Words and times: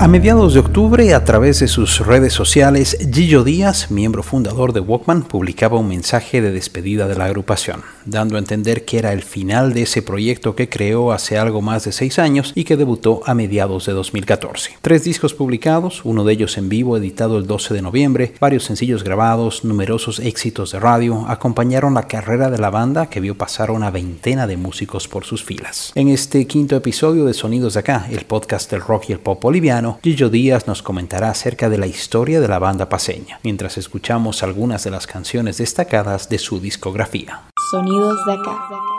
A 0.00 0.06
mediados 0.06 0.54
de 0.54 0.60
octubre, 0.60 1.12
a 1.12 1.24
través 1.24 1.58
de 1.58 1.66
sus 1.66 2.06
redes 2.06 2.32
sociales, 2.32 2.96
Gillo 3.12 3.42
Díaz, 3.42 3.90
miembro 3.90 4.22
fundador 4.22 4.72
de 4.72 4.78
Walkman, 4.78 5.24
publicaba 5.24 5.76
un 5.76 5.88
mensaje 5.88 6.40
de 6.40 6.52
despedida 6.52 7.08
de 7.08 7.16
la 7.16 7.24
agrupación, 7.24 7.82
dando 8.04 8.36
a 8.36 8.38
entender 8.38 8.84
que 8.84 8.98
era 9.00 9.12
el 9.12 9.22
final 9.22 9.72
de 9.74 9.82
ese 9.82 10.00
proyecto 10.00 10.54
que 10.54 10.68
creó 10.68 11.10
hace 11.10 11.36
algo 11.36 11.62
más 11.62 11.84
de 11.84 11.90
seis 11.90 12.20
años 12.20 12.52
y 12.54 12.62
que 12.62 12.76
debutó 12.76 13.22
a 13.26 13.34
mediados 13.34 13.86
de 13.86 13.92
2014. 13.92 14.76
Tres 14.82 15.02
discos 15.02 15.34
publicados, 15.34 16.02
uno 16.04 16.22
de 16.22 16.32
ellos 16.32 16.58
en 16.58 16.68
vivo 16.68 16.96
editado 16.96 17.36
el 17.36 17.48
12 17.48 17.74
de 17.74 17.82
noviembre, 17.82 18.34
varios 18.38 18.62
sencillos 18.62 19.02
grabados, 19.02 19.64
numerosos 19.64 20.20
éxitos 20.20 20.70
de 20.70 20.78
radio, 20.78 21.26
acompañaron 21.26 21.94
la 21.94 22.06
carrera 22.06 22.50
de 22.50 22.58
la 22.58 22.70
banda 22.70 23.06
que 23.06 23.18
vio 23.18 23.36
pasar 23.36 23.72
una 23.72 23.90
veintena 23.90 24.46
de 24.46 24.58
músicos 24.58 25.08
por 25.08 25.24
sus 25.24 25.42
filas. 25.42 25.90
En 25.96 26.06
este 26.06 26.46
quinto 26.46 26.76
episodio 26.76 27.24
de 27.24 27.34
Sonidos 27.34 27.74
de 27.74 27.80
Acá, 27.80 28.06
el 28.12 28.26
podcast 28.26 28.70
del 28.70 28.80
rock 28.80 29.06
y 29.08 29.12
el 29.12 29.18
pop 29.18 29.42
boliviano, 29.42 29.87
Gillo 30.02 30.28
Díaz 30.28 30.66
nos 30.66 30.82
comentará 30.82 31.30
acerca 31.30 31.68
de 31.68 31.78
la 31.78 31.86
historia 31.86 32.40
de 32.40 32.48
la 32.48 32.58
banda 32.58 32.88
paseña, 32.88 33.40
mientras 33.42 33.78
escuchamos 33.78 34.42
algunas 34.42 34.84
de 34.84 34.90
las 34.90 35.06
canciones 35.06 35.58
destacadas 35.58 36.28
de 36.28 36.38
su 36.38 36.60
discografía. 36.60 37.42
Sonidos 37.70 38.18
de 38.26 38.32
acá. 38.32 38.97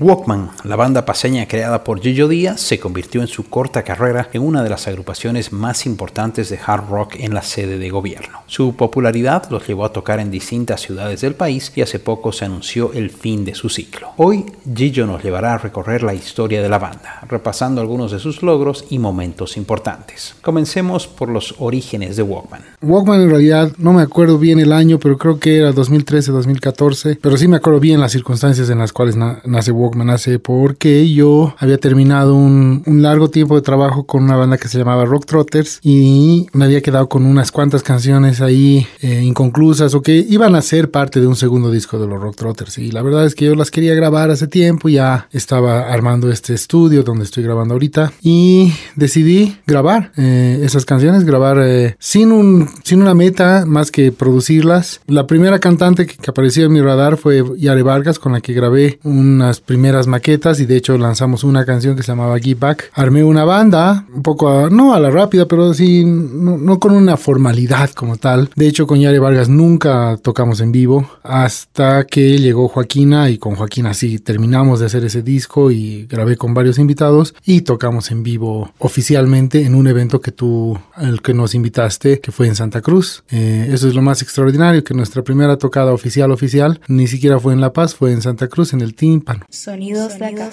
Walkman, 0.00 0.50
la 0.64 0.74
banda 0.74 1.06
paseña 1.06 1.46
creada 1.46 1.84
por 1.84 2.00
Gillo 2.00 2.26
Díaz, 2.26 2.60
se 2.60 2.80
convirtió 2.80 3.20
en 3.20 3.28
su 3.28 3.48
corta 3.48 3.84
carrera 3.84 4.28
en 4.32 4.42
una 4.42 4.64
de 4.64 4.68
las 4.68 4.88
agrupaciones 4.88 5.52
más 5.52 5.86
importantes 5.86 6.50
de 6.50 6.58
hard 6.66 6.88
rock 6.90 7.14
en 7.20 7.32
la 7.32 7.42
sede 7.42 7.78
de 7.78 7.90
gobierno. 7.90 8.40
Su 8.48 8.74
popularidad 8.74 9.48
los 9.50 9.64
llevó 9.64 9.84
a 9.84 9.92
tocar 9.92 10.18
en 10.18 10.32
distintas 10.32 10.80
ciudades 10.80 11.20
del 11.20 11.36
país 11.36 11.70
y 11.76 11.82
hace 11.82 12.00
poco 12.00 12.32
se 12.32 12.44
anunció 12.44 12.92
el 12.92 13.08
fin 13.08 13.44
de 13.44 13.54
su 13.54 13.68
ciclo. 13.68 14.08
Hoy, 14.16 14.44
Gillo 14.74 15.06
nos 15.06 15.22
llevará 15.22 15.54
a 15.54 15.58
recorrer 15.58 16.02
la 16.02 16.12
historia 16.12 16.60
de 16.60 16.68
la 16.68 16.80
banda, 16.80 17.20
repasando 17.28 17.80
algunos 17.80 18.10
de 18.10 18.18
sus 18.18 18.42
logros 18.42 18.86
y 18.90 18.98
momentos 18.98 19.56
importantes. 19.56 20.34
Comencemos 20.42 21.06
por 21.06 21.28
los 21.28 21.54
orígenes 21.60 22.16
de 22.16 22.24
Walkman. 22.24 22.64
Walkman 22.82 23.20
en 23.20 23.30
realidad 23.30 23.70
no 23.78 23.92
me 23.92 24.02
acuerdo 24.02 24.38
bien 24.40 24.58
el 24.58 24.72
año, 24.72 24.98
pero 24.98 25.16
creo 25.16 25.38
que 25.38 25.58
era 25.58 25.70
2013-2014, 25.72 27.16
pero 27.22 27.36
sí 27.36 27.46
me 27.46 27.58
acuerdo 27.58 27.78
bien 27.78 28.00
las 28.00 28.10
circunstancias 28.10 28.68
en 28.70 28.78
las 28.78 28.92
cuales 28.92 29.14
nace 29.14 29.70
Walkman 29.70 29.83
Walkman 29.84 30.10
hace 30.10 30.38
porque 30.38 31.12
yo 31.12 31.54
había 31.58 31.78
terminado 31.78 32.34
un, 32.34 32.82
largo 32.86 33.28
tiempo 33.28 33.56
de 33.56 33.62
trabajo 33.62 34.06
con 34.06 34.24
una 34.24 34.36
banda 34.36 34.56
que 34.56 34.68
se 34.68 34.78
llamaba 34.78 35.04
Rock 35.04 35.26
Trotters 35.26 35.78
y 35.82 36.46
me 36.52 36.64
había 36.64 36.80
quedado 36.80 37.08
con 37.08 37.26
unas 37.26 37.52
cuantas 37.52 37.82
canciones 37.82 38.40
ahí 38.40 38.86
eh, 39.02 39.20
inconclusas 39.22 39.94
o 39.94 40.00
que 40.00 40.24
iban 40.28 40.54
a 40.54 40.62
ser 40.62 40.90
parte 40.90 41.20
de 41.20 41.26
un 41.26 41.36
segundo 41.36 41.70
disco 41.70 41.98
de 41.98 42.06
los 42.06 42.20
Rock 42.20 42.36
Trotters. 42.36 42.78
Y 42.78 42.90
la 42.92 43.02
verdad 43.02 43.26
es 43.26 43.34
que 43.34 43.44
yo 43.44 43.54
las 43.54 43.70
quería 43.70 43.94
grabar 43.94 44.30
hace 44.30 44.46
tiempo, 44.46 44.88
ya 44.88 45.28
estaba 45.32 45.92
armando 45.92 46.30
este 46.30 46.54
estudio 46.54 47.02
donde 47.02 47.24
estoy 47.24 47.42
grabando 47.42 47.74
ahorita 47.74 48.12
y 48.22 48.72
decidí 48.96 49.58
grabar 49.66 50.12
eh, 50.16 50.60
esas 50.62 50.84
canciones, 50.86 51.24
grabar 51.24 51.58
eh, 51.60 51.96
sin, 51.98 52.32
un, 52.32 52.68
sin 52.84 53.02
una 53.02 53.14
meta 53.14 53.64
más 53.66 53.90
que 53.90 54.12
producirlas. 54.12 55.00
La 55.06 55.26
primera 55.26 55.58
cantante 55.58 56.06
que, 56.06 56.16
que 56.16 56.30
apareció 56.30 56.64
en 56.64 56.72
mi 56.72 56.80
radar 56.80 57.16
fue 57.16 57.44
Yare 57.58 57.82
Vargas 57.82 58.18
con 58.18 58.32
la 58.32 58.40
que 58.40 58.54
grabé 58.54 58.98
unas 59.02 59.60
primeras 59.60 59.73
maquetas 59.78 60.60
y 60.60 60.66
de 60.66 60.76
hecho 60.76 60.96
lanzamos 60.98 61.44
una 61.44 61.64
canción 61.64 61.96
que 61.96 62.02
se 62.02 62.12
llamaba 62.12 62.38
Give 62.38 62.58
Back. 62.58 62.90
Armé 62.94 63.24
una 63.24 63.44
banda, 63.44 64.06
un 64.14 64.22
poco, 64.22 64.68
no 64.70 64.94
a 64.94 65.00
la 65.00 65.10
rápida, 65.10 65.46
pero 65.46 65.74
sí, 65.74 66.04
no, 66.04 66.78
con 66.78 66.92
una 66.92 67.16
formalidad 67.16 67.90
como 67.90 68.16
tal. 68.16 68.50
De 68.54 68.66
hecho, 68.66 68.86
con 68.86 69.00
Yare 69.00 69.18
Vargas 69.18 69.48
nunca 69.48 70.16
tocamos 70.22 70.60
en 70.60 70.72
vivo 70.72 71.08
hasta 71.22 72.04
que 72.04 72.38
llegó 72.38 72.68
Joaquina 72.68 73.30
y 73.30 73.38
con 73.38 73.54
Joaquina 73.54 73.94
sí 73.94 74.18
terminamos 74.18 74.80
de 74.80 74.86
hacer 74.86 75.04
ese 75.04 75.22
disco 75.22 75.70
y 75.70 76.06
grabé 76.06 76.36
con 76.36 76.54
varios 76.54 76.78
invitados 76.78 77.34
y 77.44 77.62
tocamos 77.62 78.10
en 78.10 78.22
vivo 78.22 78.72
oficialmente 78.78 79.62
en 79.62 79.74
un 79.74 79.86
evento 79.86 80.20
que 80.20 80.32
tú, 80.32 80.78
el 80.98 81.22
que 81.22 81.34
nos 81.34 81.54
invitaste, 81.54 82.20
que 82.20 82.32
fue 82.32 82.46
en 82.46 82.54
Santa 82.54 82.80
Cruz. 82.80 83.24
Eh, 83.30 83.68
eso 83.70 83.88
es 83.88 83.94
lo 83.94 84.02
más 84.02 84.22
extraordinario, 84.22 84.84
que 84.84 84.94
nuestra 84.94 85.22
primera 85.22 85.56
tocada 85.56 85.92
oficial 85.92 86.30
oficial 86.30 86.80
ni 86.88 87.06
siquiera 87.06 87.38
fue 87.38 87.52
en 87.52 87.60
La 87.60 87.72
Paz, 87.72 87.94
fue 87.94 88.12
en 88.12 88.22
Santa 88.22 88.48
Cruz, 88.48 88.72
en 88.72 88.80
el 88.80 88.94
tímpano. 88.94 89.44
Sonidos 89.64 90.18
de 90.18 90.26
acá. 90.26 90.50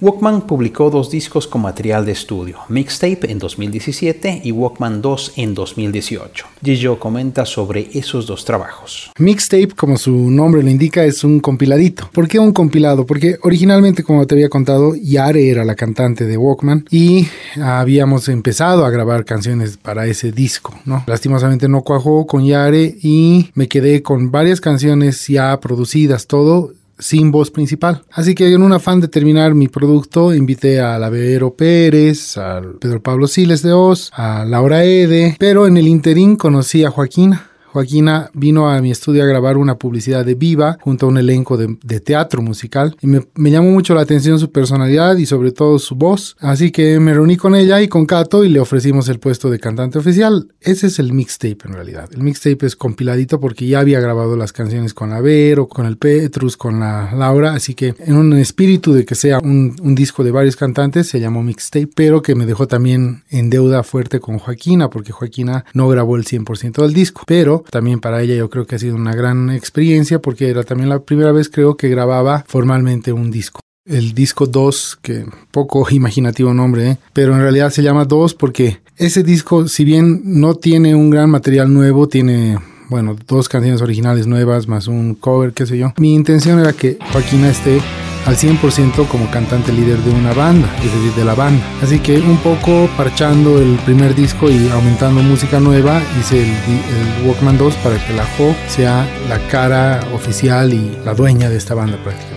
Walkman 0.00 0.48
publicó 0.48 0.90
dos 0.90 1.12
discos 1.12 1.46
con 1.46 1.62
material 1.62 2.04
de 2.04 2.10
estudio, 2.10 2.58
Mixtape 2.68 3.30
en 3.30 3.38
2017 3.38 4.40
y 4.42 4.50
Walkman 4.50 5.00
2 5.00 5.34
en 5.36 5.54
2018. 5.54 6.44
Gillo 6.60 6.98
comenta 6.98 7.46
sobre 7.46 7.88
esos 7.94 8.26
dos 8.26 8.44
trabajos. 8.44 9.12
Mixtape, 9.16 9.68
como 9.76 9.96
su 9.96 10.12
nombre 10.12 10.64
lo 10.64 10.70
indica, 10.70 11.04
es 11.04 11.22
un 11.22 11.38
compiladito. 11.38 12.10
¿Por 12.12 12.26
qué 12.26 12.40
un 12.40 12.50
compilado? 12.50 13.06
Porque 13.06 13.38
originalmente, 13.42 14.02
como 14.02 14.26
te 14.26 14.34
había 14.34 14.48
contado, 14.48 14.96
Yare 14.96 15.48
era 15.48 15.64
la 15.64 15.76
cantante 15.76 16.24
de 16.24 16.36
Walkman 16.36 16.84
y 16.90 17.28
habíamos 17.62 18.28
empezado 18.28 18.84
a 18.84 18.90
grabar 18.90 19.24
canciones 19.24 19.76
para 19.76 20.06
ese 20.06 20.32
disco, 20.32 20.74
¿no? 20.84 21.04
Lastimosamente 21.06 21.68
no 21.68 21.82
cuajó 21.82 22.26
con 22.26 22.44
Yare 22.44 22.96
y 23.00 23.52
me 23.54 23.68
quedé 23.68 24.02
con 24.02 24.32
varias 24.32 24.60
canciones 24.60 25.28
ya 25.28 25.60
producidas, 25.60 26.26
todo 26.26 26.72
sin 26.98 27.30
voz 27.30 27.50
principal. 27.50 28.02
Así 28.10 28.34
que 28.34 28.52
en 28.52 28.62
un 28.62 28.72
afán 28.72 29.00
de 29.00 29.08
terminar 29.08 29.54
mi 29.54 29.68
producto, 29.68 30.34
invité 30.34 30.80
a 30.80 30.98
Lavero 30.98 31.54
Pérez, 31.54 32.36
a 32.38 32.62
Pedro 32.80 33.02
Pablo 33.02 33.26
Siles 33.26 33.62
de 33.62 33.72
Oz, 33.72 34.10
a 34.14 34.44
Laura 34.44 34.84
Ede, 34.84 35.36
pero 35.38 35.66
en 35.66 35.76
el 35.76 35.88
interín 35.88 36.36
conocí 36.36 36.84
a 36.84 36.90
Joaquina 36.90 37.50
Joaquina 37.76 38.30
vino 38.32 38.70
a 38.70 38.80
mi 38.80 38.90
estudio 38.90 39.22
a 39.22 39.26
grabar 39.26 39.58
una 39.58 39.76
publicidad 39.76 40.24
de 40.24 40.34
Viva 40.34 40.78
junto 40.80 41.04
a 41.04 41.08
un 41.10 41.18
elenco 41.18 41.58
de, 41.58 42.00
teatro 42.00 42.40
musical 42.40 42.96
y 43.02 43.06
me, 43.06 43.50
llamó 43.50 43.70
mucho 43.70 43.94
la 43.94 44.00
atención 44.00 44.38
su 44.38 44.50
personalidad 44.50 45.18
y 45.18 45.26
sobre 45.26 45.52
todo 45.52 45.78
su 45.78 45.94
voz. 45.94 46.36
Así 46.40 46.70
que 46.70 46.98
me 47.00 47.12
reuní 47.12 47.36
con 47.36 47.54
ella 47.54 47.82
y 47.82 47.88
con 47.88 48.06
Cato 48.06 48.44
y 48.44 48.48
le 48.48 48.60
ofrecimos 48.60 49.10
el 49.10 49.18
puesto 49.18 49.50
de 49.50 49.58
cantante 49.58 49.98
oficial. 49.98 50.48
Ese 50.62 50.86
es 50.86 50.98
el 50.98 51.12
mixtape 51.12 51.58
en 51.66 51.74
realidad. 51.74 52.08
El 52.14 52.22
mixtape 52.22 52.64
es 52.64 52.76
compiladito 52.76 53.40
porque 53.40 53.66
ya 53.66 53.80
había 53.80 54.00
grabado 54.00 54.36
las 54.36 54.54
canciones 54.54 54.94
con 54.94 55.10
la 55.10 55.20
Vero, 55.20 55.68
con 55.68 55.84
el 55.84 55.98
Petrus, 55.98 56.56
con 56.56 56.80
la 56.80 57.12
Laura. 57.14 57.52
Así 57.52 57.74
que 57.74 57.94
en 57.98 58.16
un 58.16 58.32
espíritu 58.38 58.94
de 58.94 59.04
que 59.04 59.14
sea 59.14 59.38
un, 59.38 59.76
un 59.82 59.94
disco 59.94 60.24
de 60.24 60.30
varios 60.30 60.56
cantantes 60.56 61.08
se 61.08 61.20
llamó 61.20 61.42
mixtape, 61.42 61.90
pero 61.94 62.22
que 62.22 62.34
me 62.34 62.46
dejó 62.46 62.66
también 62.66 63.24
en 63.28 63.50
deuda 63.50 63.82
fuerte 63.82 64.18
con 64.18 64.38
Joaquina 64.38 64.88
porque 64.88 65.12
Joaquina 65.12 65.66
no 65.74 65.88
grabó 65.88 66.16
el 66.16 66.24
100% 66.24 66.80
del 66.80 66.94
disco. 66.94 67.24
Pero 67.26 67.65
también 67.70 68.00
para 68.00 68.22
ella 68.22 68.34
yo 68.34 68.50
creo 68.50 68.66
que 68.66 68.76
ha 68.76 68.78
sido 68.78 68.96
una 68.96 69.14
gran 69.14 69.50
experiencia 69.50 70.20
porque 70.20 70.48
era 70.48 70.64
también 70.64 70.88
la 70.88 71.00
primera 71.00 71.32
vez 71.32 71.48
creo 71.48 71.76
que 71.76 71.88
grababa 71.88 72.44
formalmente 72.46 73.12
un 73.12 73.30
disco. 73.30 73.60
El 73.84 74.14
disco 74.14 74.46
2, 74.46 74.98
que 75.02 75.26
poco 75.50 75.86
imaginativo 75.90 76.52
nombre, 76.54 76.90
¿eh? 76.90 76.98
pero 77.12 77.34
en 77.34 77.40
realidad 77.40 77.70
se 77.70 77.82
llama 77.82 78.04
2 78.04 78.34
porque 78.34 78.80
ese 78.96 79.22
disco, 79.22 79.68
si 79.68 79.84
bien 79.84 80.22
no 80.24 80.54
tiene 80.54 80.94
un 80.94 81.10
gran 81.10 81.30
material 81.30 81.72
nuevo, 81.72 82.08
tiene 82.08 82.58
bueno, 82.88 83.16
dos 83.26 83.48
canciones 83.48 83.82
originales 83.82 84.26
nuevas 84.26 84.68
más 84.68 84.86
un 84.86 85.14
cover, 85.14 85.52
qué 85.52 85.66
sé 85.66 85.76
yo. 85.76 85.92
Mi 85.98 86.14
intención 86.14 86.58
era 86.60 86.72
que 86.72 86.98
Joaquina 87.12 87.50
esté 87.50 87.80
al 88.26 88.36
100% 88.36 89.06
como 89.08 89.30
cantante 89.30 89.72
líder 89.72 89.98
de 89.98 90.10
una 90.10 90.32
banda, 90.32 90.68
es 90.78 90.92
decir, 90.92 91.12
de 91.14 91.24
la 91.24 91.34
banda. 91.34 91.64
Así 91.82 92.00
que 92.00 92.18
un 92.18 92.36
poco 92.38 92.88
parchando 92.96 93.60
el 93.60 93.76
primer 93.84 94.14
disco 94.14 94.50
y 94.50 94.68
aumentando 94.68 95.22
música 95.22 95.60
nueva, 95.60 96.00
hice 96.20 96.42
el, 96.42 97.26
Walkman 97.26 97.56
2 97.56 97.74
para 97.76 98.04
que 98.04 98.12
la 98.12 98.24
Jo 98.36 98.54
sea 98.68 99.08
la 99.28 99.38
cara 99.48 100.00
oficial 100.12 100.72
y 100.72 100.98
la 101.04 101.14
dueña 101.14 101.48
de 101.48 101.56
esta 101.56 101.74
banda 101.74 101.96
prácticamente. 102.02 102.36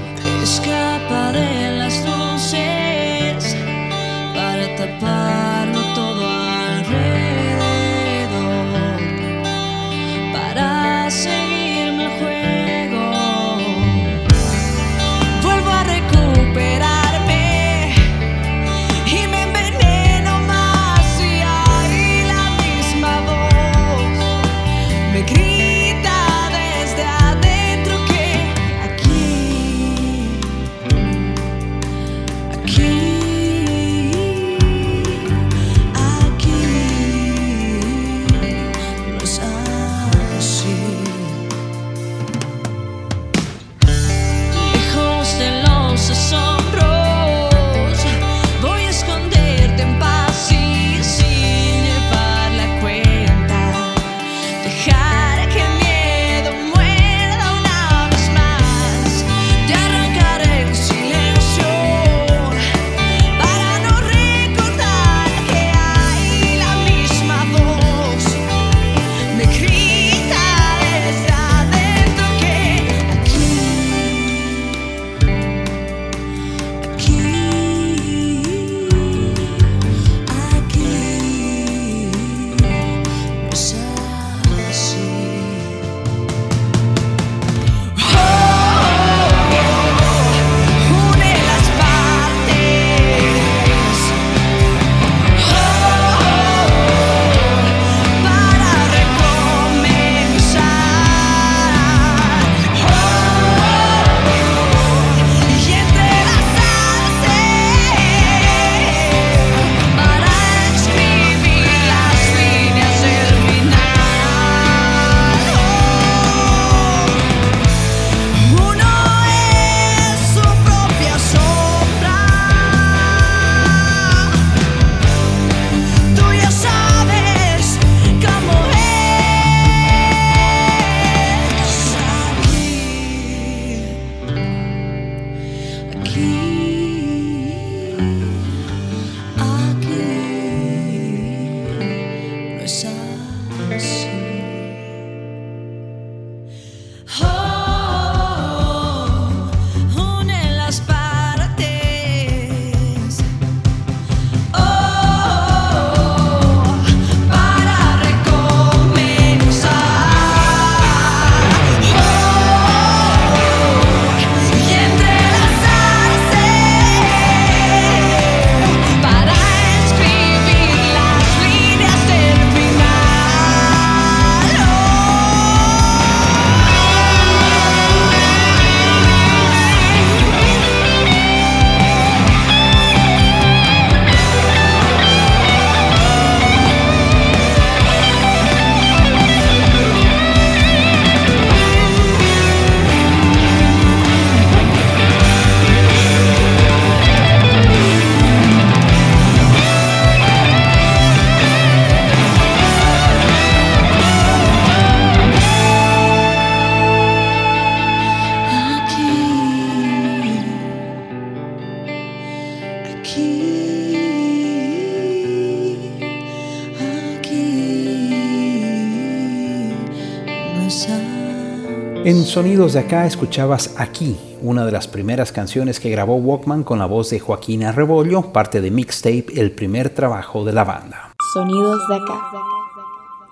En 222.06 222.24
Sonidos 222.24 222.74
de 222.74 222.80
Acá 222.80 223.06
escuchabas 223.06 223.76
Aquí, 223.78 224.18
una 224.42 224.66
de 224.66 224.72
las 224.72 224.88
primeras 224.88 225.34
canciones 225.34 225.82
que 225.82 225.90
grabó 225.90 226.16
Walkman 226.16 226.64
con 226.64 226.80
la 226.80 226.86
voz 226.86 227.10
de 227.10 227.20
Joaquín 227.20 227.66
Arrebollo, 227.66 228.32
parte 228.32 228.62
de 228.62 228.72
Mixtape, 228.72 229.26
el 229.36 229.52
primer 229.52 229.90
trabajo 229.90 230.46
de 230.46 230.54
la 230.54 230.64
banda. 230.64 231.12
Sonidos 231.34 231.86
de 231.90 231.96
Acá. 231.96 232.59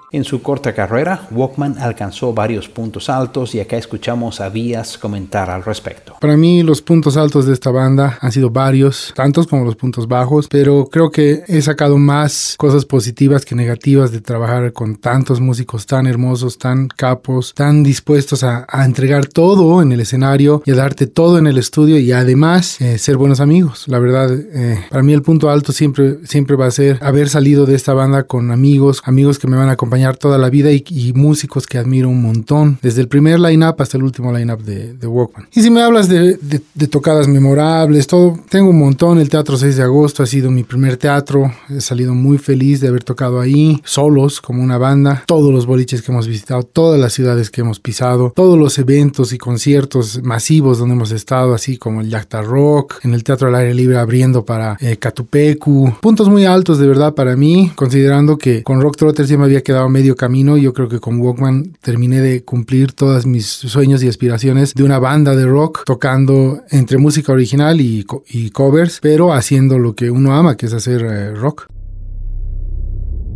En 0.09 0.23
su 0.23 0.41
corta 0.41 0.73
carrera, 0.73 1.27
Walkman 1.31 1.79
alcanzó 1.79 2.33
varios 2.33 2.69
puntos 2.69 3.09
altos 3.09 3.53
y 3.53 3.59
acá 3.59 3.75
escuchamos 3.75 4.39
a 4.39 4.49
Díaz 4.49 4.97
comentar 4.97 5.49
al 5.49 5.65
respecto. 5.65 6.15
Para 6.21 6.37
mí 6.37 6.63
los 6.63 6.81
puntos 6.81 7.17
altos 7.17 7.45
de 7.45 7.51
esta 7.51 7.71
banda 7.71 8.17
han 8.21 8.31
sido 8.31 8.49
varios, 8.49 9.11
tantos 9.17 9.47
como 9.47 9.65
los 9.65 9.75
puntos 9.75 10.07
bajos, 10.07 10.47
pero 10.49 10.87
creo 10.89 11.11
que 11.11 11.43
he 11.49 11.61
sacado 11.61 11.97
más 11.97 12.55
cosas 12.57 12.85
positivas 12.85 13.43
que 13.43 13.53
negativas 13.53 14.13
de 14.13 14.21
trabajar 14.21 14.71
con 14.71 14.95
tantos 14.95 15.41
músicos 15.41 15.85
tan 15.85 16.07
hermosos, 16.07 16.57
tan 16.57 16.87
capos, 16.87 17.53
tan 17.53 17.83
dispuestos 17.83 18.45
a, 18.45 18.65
entregar 18.85 19.27
todo 19.27 19.81
en 19.81 19.91
el 19.91 19.99
escenario 19.99 20.61
y 20.65 20.71
a 20.71 20.75
darte 20.75 21.07
todo 21.07 21.37
en 21.37 21.47
el 21.47 21.57
estudio 21.57 21.99
y 21.99 22.13
además 22.13 22.79
eh, 22.79 22.97
ser 22.97 23.17
buenos 23.17 23.41
amigos. 23.41 23.83
La 23.89 23.99
verdad, 23.99 24.33
eh, 24.33 24.85
para 24.89 25.03
mí 25.03 25.11
el 25.11 25.21
punto 25.21 25.49
alto 25.49 25.73
siempre, 25.73 26.25
siempre 26.25 26.55
va 26.55 26.67
a 26.67 26.71
ser 26.71 26.97
haber 27.01 27.27
salido 27.27 27.65
de 27.65 27.75
esta 27.75 27.93
banda 27.93 28.23
con 28.23 28.51
amigos, 28.51 29.01
amigos 29.03 29.37
que 29.37 29.47
me 29.47 29.57
van 29.57 29.67
a 29.67 29.73
acompañar 29.73 29.96
toda 30.17 30.37
la 30.37 30.49
vida 30.49 30.71
y, 30.71 31.13
músicos 31.15 31.65
que 31.65 31.77
admiro 31.77 32.09
un 32.09 32.21
montón, 32.21 32.79
desde 32.81 33.01
el 33.01 33.07
primer 33.07 33.39
line-up 33.39 33.75
hasta 33.79 33.97
el 33.97 34.03
último 34.03 34.31
line-up 34.31 34.63
de, 34.63 34.93
de, 34.93 35.07
Walkman. 35.07 35.47
Y 35.53 35.61
si 35.61 35.69
me 35.69 35.81
hablas 35.81 36.07
de, 36.07 36.37
de, 36.37 36.87
tocadas 36.87 37.27
memorables, 37.27 38.07
todo, 38.07 38.39
tengo 38.49 38.69
un 38.69 38.79
montón. 38.79 39.19
El 39.19 39.29
Teatro 39.29 39.57
6 39.57 39.77
de 39.77 39.83
Agosto 39.83 40.23
ha 40.23 40.25
sido 40.25 40.51
mi 40.51 40.63
primer 40.63 40.97
teatro. 40.97 41.51
He 41.69 41.81
salido 41.81 42.13
muy 42.13 42.37
feliz 42.37 42.81
de 42.81 42.87
haber 42.87 43.03
tocado 43.03 43.39
ahí, 43.39 43.81
solos, 43.83 44.41
como 44.41 44.63
una 44.63 44.77
banda. 44.77 45.23
Todos 45.25 45.53
los 45.53 45.65
boliches 45.65 46.01
que 46.01 46.11
hemos 46.11 46.27
visitado, 46.27 46.63
todas 46.63 46.99
las 46.99 47.13
ciudades 47.13 47.49
que 47.49 47.61
hemos 47.61 47.79
pisado, 47.79 48.31
todos 48.35 48.57
los 48.57 48.77
eventos 48.77 49.33
y 49.33 49.37
conciertos 49.37 50.21
masivos 50.23 50.79
donde 50.79 50.95
hemos 50.95 51.11
estado, 51.11 51.53
así 51.53 51.77
como 51.77 52.01
el 52.01 52.09
Yacta 52.09 52.41
Rock, 52.41 52.99
en 53.03 53.13
el 53.13 53.23
Teatro 53.23 53.47
al 53.47 53.55
Aire 53.55 53.73
Libre 53.73 53.97
abriendo 53.97 54.45
para 54.45 54.77
eh, 54.79 54.97
Catupecu. 54.97 55.93
Puntos 56.01 56.29
muy 56.29 56.45
altos 56.45 56.79
de 56.79 56.87
verdad 56.87 57.13
para 57.13 57.35
mí, 57.35 57.71
considerando 57.75 58.37
que 58.37 58.63
con 58.63 58.81
Rock 58.81 58.97
Trotters 58.97 59.29
ya 59.29 59.37
me 59.37 59.45
había 59.45 59.61
quedado 59.61 59.86
medio 59.89 60.15
camino. 60.15 60.57
Yo 60.57 60.73
creo 60.73 60.89
que 60.89 60.99
con 60.99 61.19
Walkman 61.19 61.77
terminé 61.81 62.21
de 62.21 62.43
cumplir 62.43 62.93
todas 62.93 63.25
mis 63.25 63.45
sueños 63.45 64.03
y 64.03 64.07
aspiraciones 64.07 64.73
de 64.73 64.83
una 64.83 64.99
banda 64.99 65.35
de 65.35 65.45
rock 65.45 65.83
tocando 65.85 66.61
entre 66.69 66.97
música 66.97 67.31
original 67.31 67.79
y, 67.81 68.03
covers, 68.51 68.99
pero 69.01 69.33
haciendo 69.33 69.79
lo 69.79 69.95
que 69.95 70.11
uno 70.11 70.33
ama, 70.33 70.57
que 70.57 70.65
es 70.65 70.73
hacer 70.73 71.01
eh, 71.01 71.31
rock. 71.33 71.67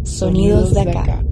Sonidos 0.03 0.73
de 0.73 0.81
acá. 0.81 1.23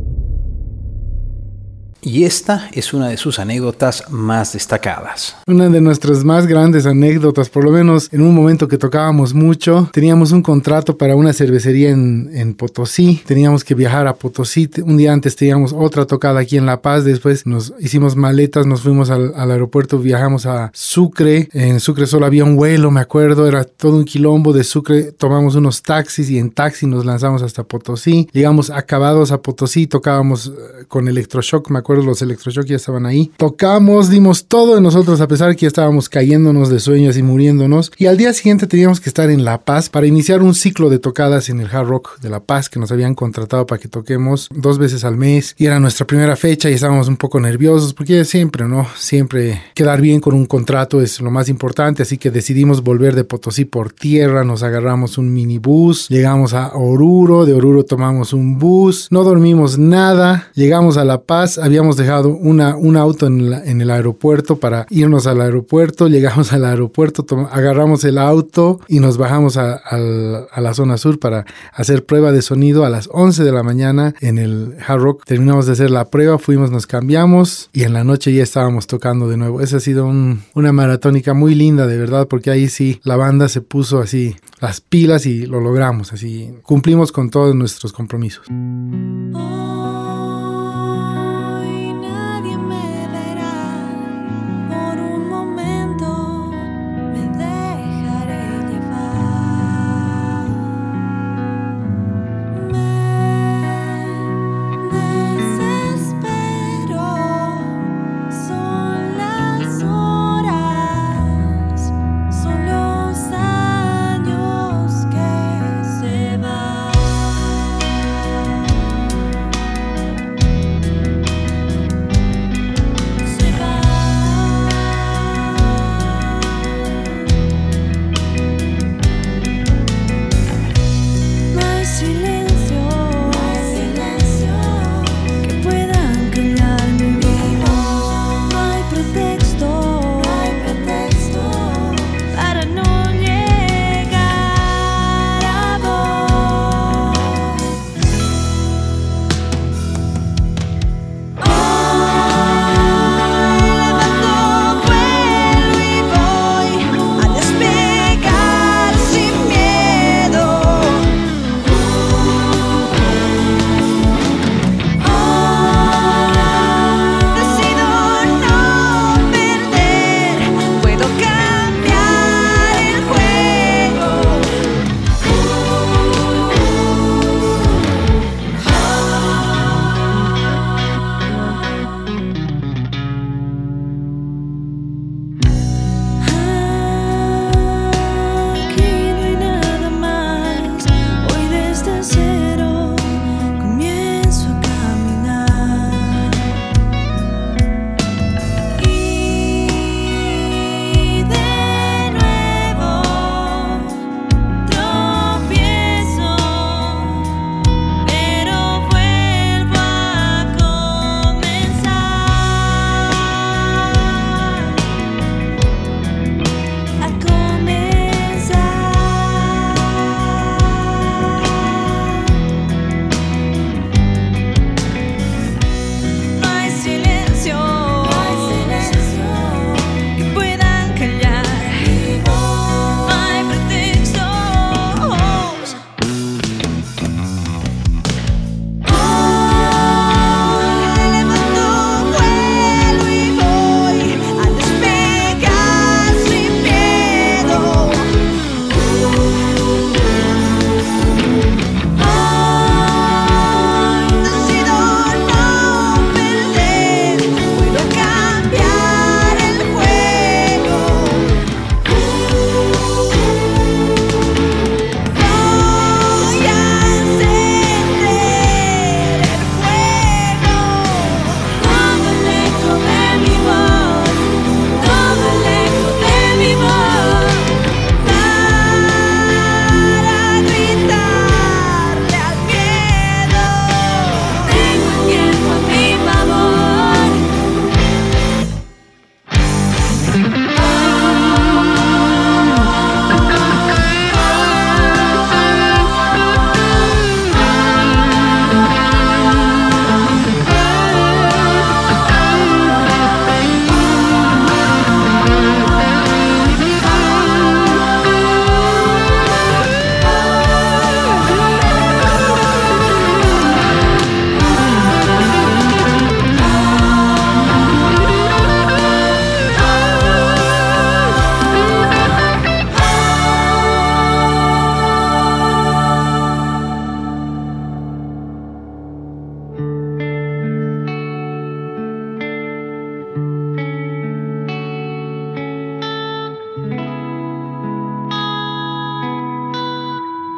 Y 2.01 2.23
esta 2.23 2.69
es 2.71 2.93
una 2.93 3.09
de 3.09 3.17
sus 3.17 3.39
anécdotas 3.39 4.05
más 4.09 4.53
destacadas. 4.53 5.35
Una 5.47 5.67
de 5.67 5.81
nuestras 5.81 6.23
más 6.23 6.47
grandes 6.47 6.85
anécdotas, 6.85 7.49
por 7.49 7.65
lo 7.65 7.71
menos 7.71 8.07
en 8.13 8.21
un 8.21 8.33
momento 8.33 8.69
que 8.69 8.77
tocábamos 8.77 9.33
mucho, 9.33 9.89
teníamos 9.91 10.31
un 10.31 10.41
contrato 10.41 10.97
para 10.97 11.15
una 11.17 11.33
cervecería 11.33 11.89
en, 11.89 12.29
en 12.33 12.53
Potosí, 12.53 13.21
teníamos 13.25 13.65
que 13.65 13.75
viajar 13.75 14.07
a 14.07 14.15
Potosí, 14.15 14.69
un 14.83 14.95
día 14.95 15.11
antes 15.11 15.35
teníamos 15.35 15.73
otra 15.73 16.05
tocada 16.05 16.39
aquí 16.39 16.55
en 16.55 16.65
La 16.65 16.81
Paz, 16.81 17.03
después 17.03 17.45
nos 17.45 17.73
hicimos 17.79 18.15
maletas, 18.15 18.65
nos 18.65 18.81
fuimos 18.81 19.09
al, 19.09 19.33
aeropuerto, 19.35 19.99
viajamos 19.99 20.45
a 20.45 20.71
Sucre, 20.73 21.49
en 21.51 21.81
Sucre 21.81 22.07
solo 22.07 22.25
había 22.25 22.45
un 22.45 22.55
vuelo, 22.55 22.91
me 22.91 23.01
acuerdo, 23.01 23.45
era 23.45 23.65
todo 23.65 23.97
un 23.97 24.05
quilombo 24.05 24.53
de 24.53 24.63
Sucre, 24.63 25.11
tomamos 25.11 25.55
unos 25.55 25.81
taxis 25.81 26.29
y 26.29 26.37
en 26.37 26.51
taxi 26.51 26.87
nos 26.87 27.05
lanzamos 27.05 27.41
hasta 27.41 27.63
Potosí, 27.63 28.29
llegamos 28.31 28.69
acabados 28.69 29.33
a 29.33 29.41
Potosí, 29.41 29.87
tocábamos 29.87 30.47
eh, 30.47 30.85
con 30.87 31.07
electroshock, 31.07 31.69
me 31.69 31.79
acuerdo 31.79 31.88
los 31.97 32.21
electroshock 32.21 32.65
ya 32.65 32.75
estaban 32.75 33.05
ahí. 33.05 33.31
Tocamos, 33.37 34.09
dimos 34.09 34.45
todo 34.45 34.75
de 34.75 34.81
nosotros 34.81 35.21
a 35.21 35.27
pesar 35.27 35.55
que 35.55 35.61
ya 35.61 35.67
estábamos 35.67 36.09
cayéndonos 36.09 36.69
de 36.69 36.79
sueños 36.79 37.17
y 37.17 37.23
muriéndonos. 37.23 37.91
Y 37.97 38.05
al 38.05 38.17
día 38.17 38.33
siguiente 38.33 38.67
teníamos 38.67 38.99
que 38.99 39.09
estar 39.09 39.29
en 39.29 39.43
La 39.43 39.61
Paz 39.65 39.89
para 39.89 40.07
iniciar 40.07 40.41
un 40.41 40.53
ciclo 40.53 40.89
de 40.89 40.99
tocadas 40.99 41.49
en 41.49 41.59
el 41.59 41.67
Hard 41.67 41.87
Rock 41.87 42.19
de 42.19 42.29
La 42.29 42.41
Paz 42.41 42.69
que 42.69 42.79
nos 42.79 42.91
habían 42.91 43.15
contratado 43.15 43.65
para 43.65 43.81
que 43.81 43.87
toquemos 43.87 44.49
dos 44.53 44.77
veces 44.77 45.03
al 45.03 45.17
mes. 45.17 45.55
Y 45.57 45.65
era 45.65 45.79
nuestra 45.79 46.05
primera 46.05 46.35
fecha 46.35 46.69
y 46.69 46.73
estábamos 46.73 47.07
un 47.07 47.17
poco 47.17 47.39
nerviosos 47.39 47.93
porque 47.93 48.25
siempre, 48.25 48.67
¿no? 48.67 48.87
Siempre 48.97 49.61
quedar 49.73 50.01
bien 50.01 50.19
con 50.19 50.33
un 50.33 50.45
contrato 50.45 51.01
es 51.01 51.21
lo 51.21 51.31
más 51.31 51.49
importante. 51.49 52.03
Así 52.03 52.17
que 52.17 52.31
decidimos 52.31 52.83
volver 52.83 53.15
de 53.15 53.23
Potosí 53.23 53.65
por 53.65 53.91
tierra. 53.91 54.43
Nos 54.43 54.63
agarramos 54.63 55.17
un 55.17 55.33
minibús. 55.33 56.07
Llegamos 56.09 56.53
a 56.53 56.75
Oruro. 56.75 57.45
De 57.45 57.53
Oruro 57.53 57.83
tomamos 57.83 58.33
un 58.33 58.57
bus. 58.59 59.07
No 59.11 59.23
dormimos 59.23 59.77
nada. 59.77 60.49
Llegamos 60.53 60.97
a 60.97 61.05
La 61.05 61.21
Paz. 61.21 61.57
Había 61.57 61.78
habíamos 61.79 61.95
dejado 61.95 62.35
un 62.35 62.97
auto 62.97 63.25
en, 63.25 63.81
el 63.81 63.89
aeropuerto 63.89 64.57
para 64.57 64.85
irnos 64.89 65.27
al 65.27 65.39
aeropuerto, 65.39 66.09
llegamos 66.09 66.51
al 66.51 66.65
aeropuerto, 66.65 67.25
agarramos 67.49 68.03
el 68.03 68.17
auto 68.17 68.81
y 68.89 68.99
nos 68.99 69.17
bajamos 69.17 69.55
a, 69.55 69.79
la 69.89 70.73
zona 70.73 70.97
sur 70.97 71.19
para 71.19 71.45
hacer 71.71 72.05
prueba 72.05 72.33
de 72.33 72.41
sonido 72.41 72.83
a 72.83 72.89
las 72.89 73.07
11 73.13 73.45
de 73.45 73.51
la 73.53 73.63
mañana 73.63 74.13
en 74.19 74.39
el 74.39 74.75
Hard 74.85 74.99
Rock. 74.99 75.23
Terminamos 75.25 75.67
de 75.67 75.71
hacer 75.71 75.89
la 75.89 76.09
prueba, 76.09 76.37
fuimos, 76.37 76.69
nos 76.69 76.85
cambiamos 76.85 77.69
y 77.71 77.83
en 77.83 77.93
la 77.93 78.03
noche 78.03 78.33
ya 78.33 78.43
estábamos 78.43 78.85
tocando 78.85 79.29
de 79.29 79.37
nuevo. 79.37 79.61
Esa 79.61 79.77
ha 79.77 79.79
sido 79.79 80.05
una 80.05 80.73
maratónica 80.73 81.33
muy 81.33 81.55
linda, 81.55 81.87
de 81.87 81.97
verdad, 81.97 82.27
porque 82.27 82.51
ahí 82.51 82.67
sí 82.67 82.99
la 83.05 83.15
banda 83.15 83.47
se 83.47 83.61
puso 83.61 83.99
así 83.99 84.35
las 84.59 84.81
pilas 84.81 85.25
y 85.25 85.45
lo 85.45 85.61
logramos, 85.61 86.11
así 86.11 86.51
cumplimos 86.63 87.13
con 87.13 87.29
todos 87.29 87.55
nuestros 87.55 87.93
compromisos. 87.93 88.47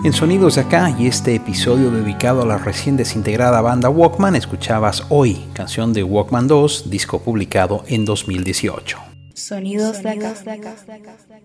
En 0.04 0.14
Sonidos 0.14 0.56
de 0.56 0.62
Acá 0.62 0.96
y 0.98 1.06
este 1.06 1.36
episodio 1.36 1.92
dedicado 1.92 2.42
a 2.42 2.46
la 2.48 2.58
recién 2.58 2.98
desintegrada 2.98 3.62
banda 3.62 3.88
Walkman, 3.88 4.36
escuchabas 4.36 5.04
Hoy, 5.10 5.46
canción 5.54 5.94
de 5.94 6.04
Walkman 6.04 6.48
2, 6.48 6.90
disco 6.90 7.20
publicado 7.20 7.84
en 7.86 8.04
2018. 8.06 8.98
Sonidos 9.36 10.02
de 10.02 10.10
acá. 10.10 10.34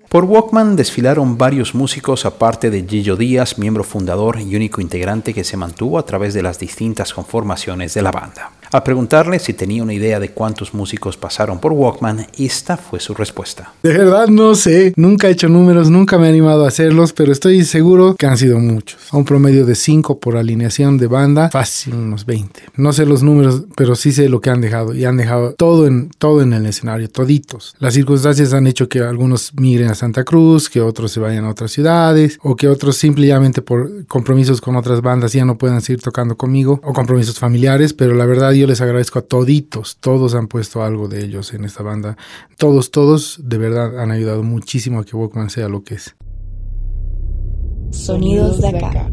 Por 0.09 0.25
Walkman 0.25 0.75
desfilaron 0.75 1.37
varios 1.37 1.75
músicos 1.75 2.25
aparte 2.25 2.71
de 2.71 2.87
Gillo 2.89 3.17
Díaz, 3.17 3.59
miembro 3.59 3.85
fundador 3.85 4.41
y 4.41 4.57
único 4.57 4.81
integrante 4.81 5.35
que 5.35 5.45
se 5.45 5.59
mantuvo 5.59 5.99
a 5.99 6.07
través 6.07 6.33
de 6.33 6.43
las 6.43 6.59
distintas 6.59 7.13
conformaciones 7.13 7.93
de 7.93 8.01
la 8.01 8.11
banda. 8.11 8.53
Al 8.73 8.83
preguntarle 8.83 9.39
si 9.39 9.53
tenía 9.53 9.83
una 9.83 9.95
idea 9.95 10.21
de 10.21 10.31
cuántos 10.31 10.75
músicos 10.75 11.17
pasaron 11.17 11.61
por 11.61 11.73
Walkman, 11.73 12.27
esta 12.39 12.77
fue 12.77 13.01
su 13.01 13.15
respuesta. 13.15 13.73
De 13.83 13.93
verdad 13.93 14.29
no 14.29 14.55
sé, 14.55 14.93
nunca 14.97 15.29
he 15.29 15.33
hecho 15.33 15.49
números, 15.49 15.91
nunca 15.91 16.19
me 16.19 16.27
he 16.27 16.31
animado 16.31 16.65
a 16.65 16.69
hacerlos, 16.69 17.13
pero 17.13 17.33
estoy 17.33 17.65
seguro 17.65 18.17
que 18.19 18.27
han 18.27 18.39
sido 18.39 18.59
muchos. 18.59 19.01
A 19.13 19.17
un 19.17 19.25
promedio 19.25 19.65
de 19.67 19.75
5 19.75 20.19
por 20.19 20.37
alineación 20.37 20.99
de 20.99 21.07
banda, 21.07 21.51
fácil 21.51 21.95
unos 21.95 22.27
20. 22.27 22.63
No 22.77 22.93
sé 22.93 23.07
los 23.07 23.23
números, 23.23 23.63
pero 23.77 23.95
sí 23.95 24.13
sé 24.13 24.29
lo 24.29 24.41
que 24.41 24.51
han 24.51 24.61
dejado 24.61 24.95
y 24.95 25.05
han 25.05 25.17
dejado 25.17 25.55
todo 25.55 25.87
en 25.87 26.11
todo 26.19 26.43
en 26.43 26.53
el 26.53 26.67
escenario, 26.67 27.09
toditos. 27.09 27.75
Las 27.79 27.95
circunstancias 27.95 28.53
han 28.53 28.67
hecho 28.67 28.89
que 28.89 29.01
algunos 29.01 29.53
migren 29.55 29.91
a 29.91 29.95
Santa 29.95 30.25
Cruz, 30.25 30.69
que 30.69 30.81
otros 30.81 31.13
se 31.13 31.21
vayan 31.21 31.45
a 31.45 31.51
otras 31.51 31.71
ciudades 31.71 32.39
o 32.43 32.57
que 32.57 32.69
otros 32.69 32.97
simplemente 32.97 33.63
por 33.63 34.07
compromisos 34.07 34.61
con 34.61 34.77
otras 34.77 35.03
bandas 35.03 35.33
ya 35.33 35.45
no 35.45 35.59
puedan 35.59 35.81
seguir 35.81 36.03
tocando 36.03 36.37
conmigo 36.37 36.81
o 36.83 36.93
compromisos 36.93 37.39
familiares, 37.39 37.93
pero 37.93 38.15
la 38.15 38.27
verdad 38.27 38.53
yo 38.59 38.67
les 38.67 38.81
agradezco 38.81 39.19
a 39.19 39.23
toditos, 39.23 39.99
todos 39.99 40.35
han 40.35 40.49
puesto 40.49 40.83
algo 40.83 41.09
de 41.09 41.25
ellos 41.25 41.53
en 41.55 41.65
esta 41.65 41.83
banda. 41.83 42.17
Todos, 42.57 42.91
todos 42.91 43.41
de 43.43 43.59
verdad 43.59 43.99
han 44.01 44.11
ayudado 44.11 44.43
muchísimo 44.43 45.01
a 45.01 45.05
que 45.05 45.17
Walkman 45.17 45.51
sea 45.51 45.69
lo 45.69 45.83
que 45.83 45.95
es. 45.95 46.15
Sonidos 47.91 48.61
de 48.61 48.69
acá. 48.69 49.11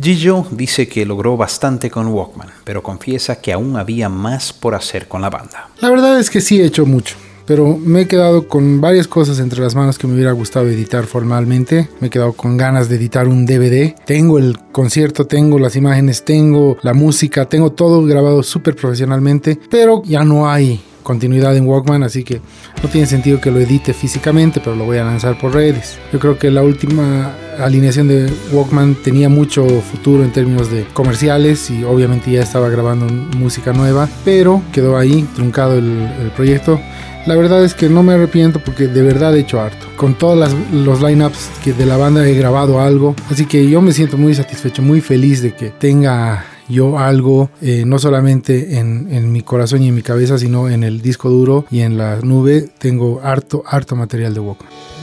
Gillo 0.00 0.46
dice 0.52 0.86
que 0.86 1.04
logró 1.04 1.36
bastante 1.36 1.90
con 1.90 2.06
Walkman, 2.08 2.48
pero 2.64 2.82
confiesa 2.82 3.40
que 3.40 3.52
aún 3.52 3.76
había 3.76 4.08
más 4.08 4.52
por 4.52 4.74
hacer 4.74 5.08
con 5.08 5.22
la 5.22 5.30
banda. 5.30 5.70
La 5.80 5.90
verdad 5.90 6.18
es 6.20 6.30
que 6.30 6.40
sí 6.40 6.60
he 6.60 6.64
hecho 6.64 6.86
mucho 6.86 7.16
pero 7.48 7.78
me 7.78 8.02
he 8.02 8.06
quedado 8.06 8.46
con 8.46 8.82
varias 8.82 9.08
cosas 9.08 9.40
entre 9.40 9.60
las 9.60 9.74
manos 9.74 9.96
que 9.98 10.06
me 10.06 10.12
hubiera 10.12 10.32
gustado 10.32 10.68
editar 10.68 11.06
formalmente. 11.06 11.88
Me 11.98 12.08
he 12.08 12.10
quedado 12.10 12.34
con 12.34 12.58
ganas 12.58 12.90
de 12.90 12.96
editar 12.96 13.26
un 13.26 13.46
DVD. 13.46 13.94
Tengo 14.04 14.38
el 14.38 14.58
concierto, 14.70 15.26
tengo 15.26 15.58
las 15.58 15.74
imágenes, 15.74 16.26
tengo 16.26 16.76
la 16.82 16.92
música, 16.92 17.48
tengo 17.48 17.72
todo 17.72 18.04
grabado 18.04 18.42
súper 18.42 18.76
profesionalmente, 18.76 19.58
pero 19.70 20.02
ya 20.04 20.24
no 20.24 20.50
hay 20.50 20.78
continuidad 21.02 21.56
en 21.56 21.66
Walkman, 21.66 22.02
así 22.02 22.22
que 22.22 22.42
no 22.82 22.88
tiene 22.90 23.06
sentido 23.06 23.40
que 23.40 23.50
lo 23.50 23.60
edite 23.60 23.94
físicamente, 23.94 24.60
pero 24.62 24.76
lo 24.76 24.84
voy 24.84 24.98
a 24.98 25.04
lanzar 25.04 25.40
por 25.40 25.54
redes. 25.54 25.96
Yo 26.12 26.18
creo 26.18 26.38
que 26.38 26.50
la 26.50 26.62
última 26.62 27.34
alineación 27.58 28.08
de 28.08 28.30
Walkman 28.52 28.94
tenía 29.02 29.30
mucho 29.30 29.66
futuro 29.80 30.22
en 30.22 30.32
términos 30.32 30.70
de 30.70 30.84
comerciales 30.92 31.70
y 31.70 31.82
obviamente 31.82 32.30
ya 32.30 32.42
estaba 32.42 32.68
grabando 32.68 33.06
música 33.38 33.72
nueva, 33.72 34.06
pero 34.22 34.60
quedó 34.70 34.98
ahí 34.98 35.26
truncado 35.34 35.78
el, 35.78 36.06
el 36.20 36.30
proyecto. 36.32 36.78
La 37.26 37.36
verdad 37.36 37.62
es 37.64 37.74
que 37.74 37.88
no 37.88 38.02
me 38.02 38.14
arrepiento 38.14 38.58
porque 38.58 38.86
de 38.86 39.02
verdad 39.02 39.36
he 39.36 39.40
hecho 39.40 39.60
harto. 39.60 39.86
Con 39.96 40.14
todos 40.14 40.50
los 40.72 41.02
lineups 41.02 41.50
que 41.62 41.72
de 41.72 41.84
la 41.84 41.96
banda 41.96 42.26
he 42.26 42.34
grabado 42.34 42.80
algo. 42.80 43.14
Así 43.30 43.46
que 43.46 43.68
yo 43.68 43.80
me 43.82 43.92
siento 43.92 44.16
muy 44.16 44.34
satisfecho, 44.34 44.82
muy 44.82 45.00
feliz 45.00 45.42
de 45.42 45.54
que 45.54 45.70
tenga 45.70 46.46
yo 46.68 46.98
algo, 46.98 47.50
eh, 47.60 47.84
no 47.86 47.98
solamente 47.98 48.78
en, 48.78 49.08
en, 49.10 49.32
mi 49.32 49.42
corazón 49.42 49.82
y 49.82 49.88
en 49.88 49.94
mi 49.94 50.02
cabeza, 50.02 50.38
sino 50.38 50.68
en 50.68 50.84
el 50.84 51.00
disco 51.00 51.30
duro 51.30 51.64
y 51.70 51.80
en 51.80 51.98
la 51.98 52.20
nube. 52.20 52.68
Tengo 52.78 53.20
harto, 53.22 53.62
harto 53.66 53.96
material 53.96 54.34
de 54.34 54.40
Walkman. 54.40 54.97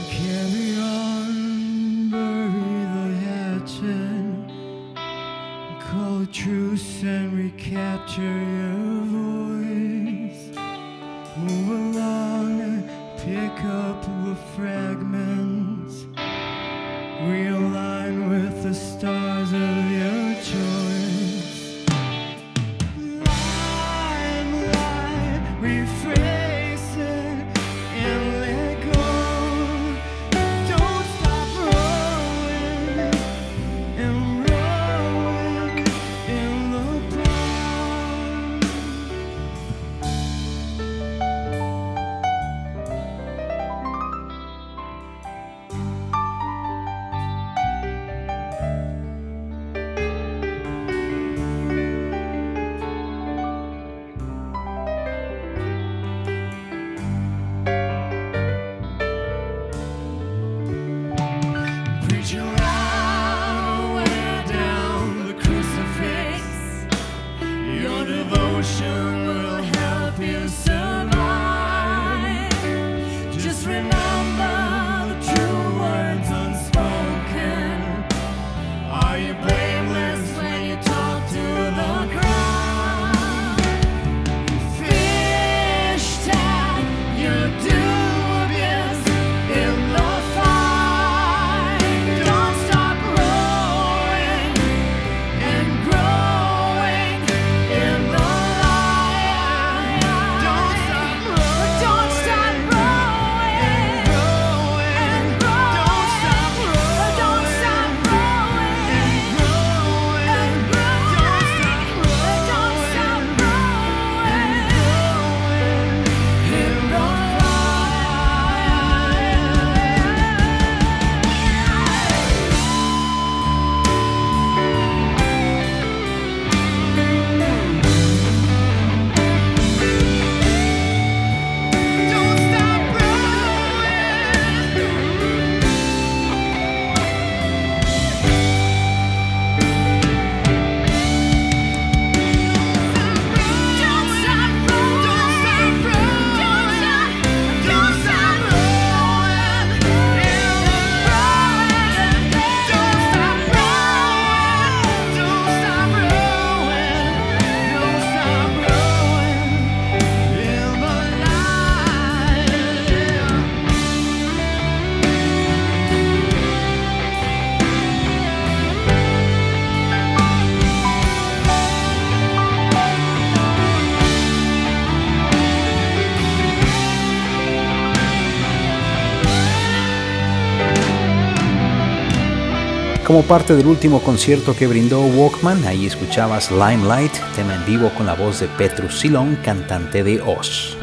Como 183.06 183.22
parte 183.22 183.54
del 183.54 183.68
último 183.68 184.02
concierto 184.02 184.56
que 184.56 184.66
brindó 184.66 185.00
Walkman, 185.00 185.64
ahí 185.64 185.86
escuchabas 185.86 186.50
Limelight, 186.50 187.12
tema 187.36 187.54
en 187.54 187.64
vivo 187.64 187.88
con 187.96 188.04
la 188.04 188.14
voz 188.14 188.40
de 188.40 188.48
Petrus 188.48 188.98
Silon, 188.98 189.38
cantante 189.44 190.02
de 190.02 190.20
Oz. 190.20 190.76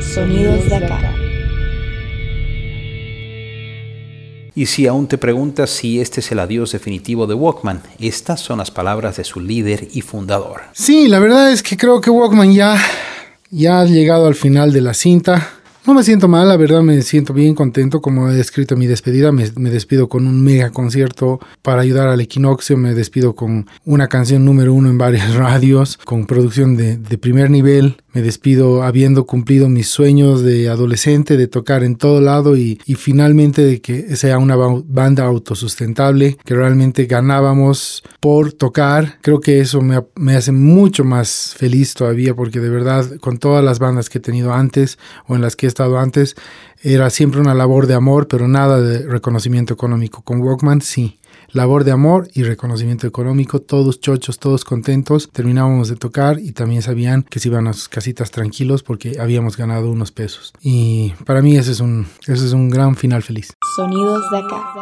Sonidos 0.00 0.66
de 0.66 0.76
acá. 0.76 1.14
Y 4.54 4.64
si 4.64 4.86
aún 4.86 5.06
te 5.06 5.18
preguntas 5.18 5.68
si 5.68 6.00
este 6.00 6.20
es 6.20 6.32
el 6.32 6.38
adiós 6.38 6.72
definitivo 6.72 7.26
de 7.26 7.34
Walkman, 7.34 7.82
estas 7.98 8.40
son 8.40 8.56
las 8.56 8.70
palabras 8.70 9.18
de 9.18 9.24
su 9.24 9.40
líder 9.40 9.88
y 9.92 10.00
fundador. 10.00 10.62
Sí, 10.72 11.06
la 11.06 11.18
verdad 11.18 11.52
es 11.52 11.62
que 11.62 11.76
creo 11.76 12.00
que 12.00 12.08
Walkman 12.08 12.54
ya, 12.54 12.78
ya 13.50 13.80
ha 13.80 13.84
llegado 13.84 14.26
al 14.26 14.34
final 14.34 14.72
de 14.72 14.80
la 14.80 14.94
cinta. 14.94 15.50
No 15.86 15.94
me 15.94 16.02
siento 16.02 16.26
mal, 16.26 16.48
la 16.48 16.56
verdad 16.56 16.82
me 16.82 17.00
siento 17.02 17.32
bien 17.32 17.54
contento 17.54 18.00
como 18.00 18.28
he 18.28 18.40
escrito 18.40 18.76
mi 18.76 18.88
despedida. 18.88 19.30
Me, 19.30 19.48
me, 19.54 19.70
despido 19.70 20.08
con 20.08 20.26
un 20.26 20.42
mega 20.42 20.70
concierto 20.70 21.38
para 21.62 21.82
ayudar 21.82 22.08
al 22.08 22.20
equinoccio. 22.20 22.76
Me 22.76 22.92
despido 22.92 23.36
con 23.36 23.68
una 23.84 24.08
canción 24.08 24.44
número 24.44 24.74
uno 24.74 24.90
en 24.90 24.98
varias 24.98 25.32
radios, 25.36 25.96
con 25.98 26.26
producción 26.26 26.76
de, 26.76 26.96
de 26.96 27.18
primer 27.18 27.50
nivel. 27.50 27.98
Me 28.16 28.22
despido 28.22 28.82
habiendo 28.82 29.26
cumplido 29.26 29.68
mis 29.68 29.88
sueños 29.88 30.40
de 30.40 30.70
adolescente, 30.70 31.36
de 31.36 31.48
tocar 31.48 31.84
en 31.84 31.96
todo 31.96 32.22
lado 32.22 32.56
y, 32.56 32.78
finalmente 32.96 33.60
de 33.60 33.82
que 33.82 34.16
sea 34.16 34.38
una 34.38 34.56
banda 34.56 35.26
autosustentable, 35.26 36.38
que 36.42 36.54
realmente 36.54 37.04
ganábamos 37.04 38.02
por 38.18 38.54
tocar. 38.54 39.18
Creo 39.20 39.40
que 39.40 39.60
eso 39.60 39.82
me, 39.82 40.02
me 40.14 40.34
hace 40.34 40.50
mucho 40.50 41.04
más 41.04 41.54
feliz 41.58 41.92
todavía 41.92 42.34
porque 42.34 42.58
de 42.58 42.70
verdad 42.70 43.04
con 43.20 43.36
todas 43.36 43.62
las 43.62 43.80
bandas 43.80 44.08
que 44.08 44.16
he 44.16 44.22
tenido 44.22 44.54
antes 44.54 44.98
o 45.26 45.34
en 45.34 45.42
las 45.42 45.54
que 45.54 45.66
he 45.66 45.68
estado 45.68 45.98
antes, 45.98 46.36
era 46.82 47.10
siempre 47.10 47.40
una 47.40 47.52
labor 47.52 47.86
de 47.86 47.94
amor, 47.94 48.28
pero 48.28 48.48
nada 48.48 48.80
de 48.80 49.06
reconocimiento 49.06 49.74
económico. 49.74 50.22
Con 50.22 50.40
Walkman 50.40 50.80
sí, 50.80 51.18
labor 51.50 51.84
de 51.84 51.92
amor 51.92 52.28
y 52.34 52.42
reconocimiento 52.42 53.06
económico, 53.06 53.60
todos 53.60 54.00
chochos, 54.00 54.38
todos 54.38 54.64
contentos. 54.64 55.30
Terminábamos 55.32 55.88
de 55.88 55.96
tocar 55.96 56.38
y 56.38 56.52
también 56.52 56.82
sabían 56.82 57.22
que 57.22 57.40
se 57.40 57.48
iban 57.48 57.66
a 57.66 57.72
sus 57.72 57.88
casitas 57.88 58.30
tranquilos 58.30 58.82
porque 58.82 59.18
habíamos 59.20 59.56
ganado 59.56 59.90
unos 59.90 60.12
pesos. 60.12 60.52
Y 60.60 61.14
para 61.24 61.42
mí 61.42 61.56
ese 61.56 61.72
es 61.72 61.80
un, 61.80 62.06
ese 62.26 62.46
es 62.46 62.52
un 62.52 62.70
gran 62.70 62.96
final 62.96 63.22
feliz. 63.22 63.52
Sonidos 63.76 64.22
de 64.30 64.38
acá. 64.38 64.72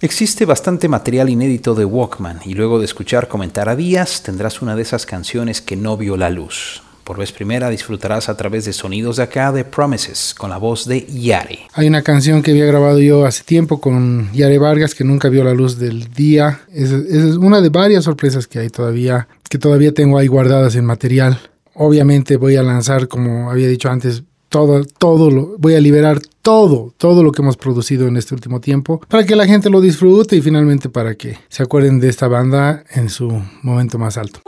Existe 0.00 0.44
bastante 0.44 0.88
material 0.88 1.28
inédito 1.28 1.74
de 1.74 1.84
Walkman 1.84 2.40
y 2.44 2.54
luego 2.54 2.78
de 2.78 2.84
escuchar 2.84 3.26
comentar 3.26 3.68
a 3.68 3.74
Díaz 3.74 4.22
tendrás 4.22 4.62
una 4.62 4.76
de 4.76 4.82
esas 4.82 5.06
canciones 5.06 5.60
que 5.60 5.74
no 5.74 5.96
vio 5.96 6.16
la 6.16 6.30
luz. 6.30 6.82
Por 7.08 7.16
vez 7.16 7.32
primera 7.32 7.70
disfrutarás 7.70 8.28
a 8.28 8.36
través 8.36 8.66
de 8.66 8.74
sonidos 8.74 9.16
de 9.16 9.22
acá 9.22 9.50
de 9.50 9.64
Promises 9.64 10.34
con 10.36 10.50
la 10.50 10.58
voz 10.58 10.86
de 10.86 11.06
Yare. 11.06 11.60
Hay 11.72 11.86
una 11.86 12.02
canción 12.02 12.42
que 12.42 12.50
había 12.50 12.66
grabado 12.66 12.98
yo 12.98 13.24
hace 13.24 13.44
tiempo 13.44 13.80
con 13.80 14.30
Yare 14.34 14.58
Vargas 14.58 14.94
que 14.94 15.04
nunca 15.04 15.30
vio 15.30 15.42
la 15.42 15.54
luz 15.54 15.78
del 15.78 16.12
día. 16.12 16.60
Es, 16.70 16.90
es 16.90 17.36
una 17.36 17.62
de 17.62 17.70
varias 17.70 18.04
sorpresas 18.04 18.46
que 18.46 18.58
hay 18.58 18.68
todavía, 18.68 19.26
que 19.48 19.56
todavía 19.56 19.94
tengo 19.94 20.18
ahí 20.18 20.26
guardadas 20.26 20.76
en 20.76 20.84
material. 20.84 21.40
Obviamente 21.72 22.36
voy 22.36 22.56
a 22.56 22.62
lanzar, 22.62 23.08
como 23.08 23.50
había 23.50 23.68
dicho 23.68 23.88
antes, 23.88 24.24
todo, 24.50 24.84
todo 24.84 25.30
lo, 25.30 25.56
voy 25.56 25.76
a 25.76 25.80
liberar 25.80 26.20
todo, 26.42 26.92
todo 26.98 27.22
lo 27.22 27.32
que 27.32 27.40
hemos 27.40 27.56
producido 27.56 28.06
en 28.06 28.18
este 28.18 28.34
último 28.34 28.60
tiempo 28.60 29.00
para 29.08 29.24
que 29.24 29.34
la 29.34 29.46
gente 29.46 29.70
lo 29.70 29.80
disfrute 29.80 30.36
y 30.36 30.42
finalmente 30.42 30.90
para 30.90 31.14
que 31.14 31.38
se 31.48 31.62
acuerden 31.62 32.00
de 32.00 32.10
esta 32.10 32.28
banda 32.28 32.84
en 32.90 33.08
su 33.08 33.42
momento 33.62 33.98
más 33.98 34.18
alto. 34.18 34.42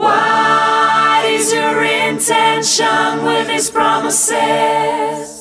intention 2.11 3.23
with 3.23 3.47
his 3.47 3.71
promises. 3.71 5.40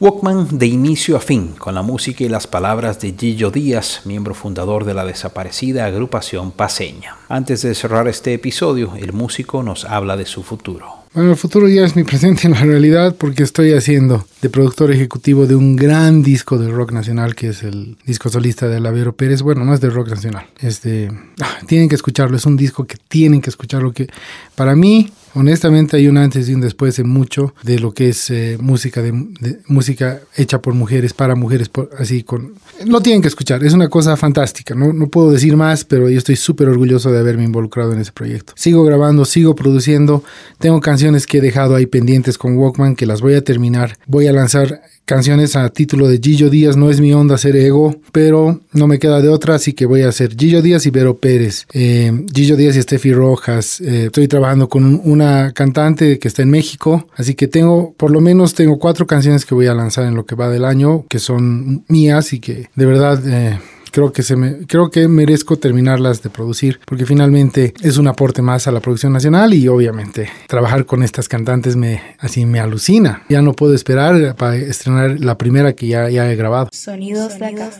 Walkman 0.00 0.58
de 0.58 0.66
inicio 0.66 1.16
a 1.16 1.20
fin, 1.20 1.54
con 1.56 1.74
la 1.74 1.82
música 1.82 2.24
y 2.24 2.28
las 2.28 2.46
palabras 2.46 3.00
de 3.00 3.14
Gillo 3.18 3.50
Díaz, 3.50 4.02
miembro 4.04 4.34
fundador 4.34 4.84
de 4.84 4.92
la 4.92 5.04
desaparecida 5.04 5.86
agrupación 5.86 6.50
paseña. 6.50 7.16
Antes 7.28 7.62
de 7.62 7.74
cerrar 7.74 8.06
este 8.08 8.34
episodio, 8.34 8.94
el 8.96 9.12
músico 9.12 9.62
nos 9.62 9.84
habla 9.84 10.16
de 10.16 10.26
su 10.26 10.42
futuro. 10.42 11.04
Bueno, 11.14 11.30
el 11.30 11.36
futuro 11.36 11.68
ya 11.68 11.84
es 11.84 11.94
mi 11.94 12.02
presente 12.02 12.48
en 12.48 12.54
la 12.54 12.60
realidad 12.60 13.14
porque 13.16 13.44
estoy 13.44 13.72
haciendo 13.72 14.26
de 14.42 14.50
productor 14.50 14.90
ejecutivo 14.90 15.46
de 15.46 15.54
un 15.54 15.76
gran 15.76 16.24
disco 16.24 16.58
de 16.58 16.68
rock 16.68 16.90
nacional 16.90 17.36
que 17.36 17.50
es 17.50 17.62
el 17.62 17.96
disco 18.04 18.28
solista 18.28 18.66
de 18.66 18.80
Lavero 18.80 19.14
Pérez. 19.14 19.40
Bueno, 19.40 19.64
no 19.64 19.72
es 19.72 19.80
de 19.80 19.90
rock 19.90 20.08
nacional, 20.08 20.48
es 20.60 20.82
de... 20.82 21.12
ah, 21.40 21.58
tienen 21.66 21.88
que 21.88 21.94
escucharlo, 21.94 22.36
es 22.36 22.46
un 22.46 22.56
disco 22.56 22.84
que 22.84 22.96
tienen 23.08 23.40
que 23.40 23.50
escucharlo, 23.50 23.92
que 23.92 24.08
para 24.56 24.74
mí, 24.74 25.08
honestamente, 25.34 25.96
hay 25.96 26.08
un 26.08 26.16
antes 26.16 26.48
y 26.48 26.54
un 26.54 26.60
después 26.60 26.96
de 26.96 27.04
mucho 27.04 27.54
de 27.62 27.78
lo 27.78 27.92
que 27.92 28.08
es 28.10 28.30
eh, 28.30 28.56
música, 28.60 29.02
de, 29.02 29.12
de- 29.40 29.58
música 29.66 30.20
hecha 30.36 30.60
por 30.60 30.74
mujeres, 30.74 31.12
para 31.12 31.34
mujeres, 31.34 31.68
por- 31.68 31.90
así 31.98 32.22
con... 32.22 32.54
Lo 32.86 33.00
tienen 33.00 33.22
que 33.22 33.28
escuchar, 33.28 33.62
es 33.64 33.72
una 33.72 33.88
cosa 33.88 34.16
fantástica, 34.16 34.74
no, 34.74 34.92
no 34.92 35.08
puedo 35.08 35.30
decir 35.30 35.56
más, 35.56 35.84
pero 35.84 36.08
yo 36.08 36.18
estoy 36.18 36.36
súper 36.36 36.68
orgulloso 36.68 37.10
de 37.12 37.18
haberme 37.18 37.44
involucrado 37.44 37.92
en 37.92 38.00
ese 38.00 38.12
proyecto. 38.12 38.52
Sigo 38.56 38.84
grabando, 38.84 39.24
sigo 39.24 39.54
produciendo, 39.54 40.24
tengo 40.58 40.80
canciones 40.80 41.26
que 41.26 41.38
he 41.38 41.40
dejado 41.40 41.74
ahí 41.74 41.86
pendientes 41.86 42.38
con 42.38 42.56
Walkman 42.56 42.96
que 42.96 43.06
las 43.06 43.20
voy 43.20 43.34
a 43.34 43.44
terminar. 43.44 43.96
Voy 44.06 44.26
a 44.26 44.32
lanzar 44.32 44.82
canciones 45.04 45.56
a 45.56 45.68
título 45.68 46.08
de 46.08 46.18
Gillo 46.22 46.50
Díaz, 46.50 46.76
no 46.76 46.90
es 46.90 47.00
mi 47.00 47.12
onda 47.12 47.36
ser 47.38 47.56
ego, 47.56 47.96
pero 48.12 48.60
no 48.72 48.86
me 48.86 48.98
queda 48.98 49.20
de 49.20 49.28
otra, 49.28 49.56
así 49.56 49.72
que 49.72 49.86
voy 49.86 50.02
a 50.02 50.08
hacer 50.08 50.34
Gillo 50.36 50.62
Díaz 50.62 50.86
y 50.86 50.90
Vero 50.90 51.16
Pérez, 51.18 51.66
eh, 51.72 52.12
Gillo 52.34 52.56
Díaz 52.56 52.76
y 52.76 52.82
Steffi 52.82 53.12
Rojas. 53.12 53.80
Eh, 53.80 54.06
estoy 54.06 54.28
trabajando 54.28 54.68
con 54.68 54.84
un- 54.84 55.00
una 55.04 55.52
cantante 55.52 56.18
que 56.18 56.28
está 56.28 56.42
en 56.42 56.50
México, 56.50 57.06
así 57.16 57.34
que 57.34 57.48
tengo, 57.48 57.92
por 57.96 58.10
lo 58.10 58.20
menos 58.20 58.54
tengo 58.54 58.78
cuatro 58.78 59.06
canciones 59.06 59.44
que 59.44 59.54
voy 59.54 59.66
a 59.66 59.74
lanzar 59.74 60.04
en 60.06 60.14
lo 60.14 60.24
que 60.26 60.34
va 60.34 60.48
del 60.48 60.64
año, 60.64 61.04
que 61.08 61.18
son 61.18 61.84
mías 61.88 62.32
y 62.32 62.40
que 62.40 62.68
de 62.74 62.86
verdad... 62.86 63.20
eh, 63.26 63.58
creo 63.94 64.12
que 64.12 64.24
se 64.24 64.34
me, 64.34 64.66
creo 64.66 64.90
que 64.90 65.06
merezco 65.06 65.56
terminarlas 65.56 66.20
de 66.20 66.28
producir 66.28 66.80
porque 66.84 67.06
finalmente 67.06 67.72
es 67.80 67.96
un 67.96 68.08
aporte 68.08 68.42
más 68.42 68.66
a 68.66 68.72
la 68.72 68.80
producción 68.80 69.12
nacional 69.12 69.54
y 69.54 69.68
obviamente 69.68 70.28
trabajar 70.48 70.84
con 70.84 71.04
estas 71.04 71.28
cantantes 71.28 71.76
me 71.76 72.02
así 72.18 72.44
me 72.44 72.58
alucina. 72.58 73.22
Ya 73.28 73.40
no 73.40 73.52
puedo 73.52 73.72
esperar 73.72 74.34
para 74.34 74.56
estrenar 74.56 75.20
la 75.20 75.38
primera 75.38 75.74
que 75.74 75.86
ya, 75.86 76.10
ya 76.10 76.28
he 76.28 76.34
grabado. 76.34 76.70
Sonidos 76.72 77.38
de 77.38 77.46
acá. 77.46 77.70